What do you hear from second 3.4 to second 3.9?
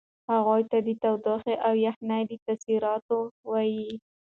وایئ.